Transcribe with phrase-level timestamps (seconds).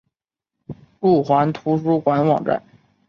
[1.01, 2.63] 路环图书馆网站